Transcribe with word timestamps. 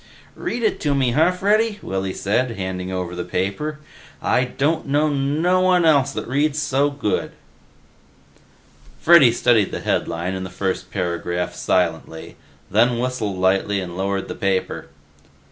"Read 0.35 0.63
it 0.63 0.79
to 0.79 0.95
me, 0.95 1.11
huh, 1.11 1.29
Freddy," 1.31 1.77
Willy 1.83 2.11
said, 2.11 2.57
handing 2.57 2.91
over 2.91 3.13
the 3.15 3.23
paper. 3.23 3.77
"I 4.19 4.45
don't 4.45 4.87
know 4.87 5.09
no 5.09 5.61
one 5.61 5.85
else 5.85 6.11
that 6.13 6.27
reads 6.27 6.57
so 6.59 6.89
good." 6.89 7.33
Freddy 8.99 9.31
studied 9.31 9.69
the 9.69 9.81
headline 9.81 10.33
and 10.33 10.43
the 10.43 10.49
first 10.49 10.89
paragraph 10.89 11.53
silently, 11.53 12.35
then 12.71 12.97
whistled 12.97 13.37
lightly 13.37 13.79
and 13.79 13.95
lowered 13.95 14.27
the 14.27 14.33
paper. 14.33 14.87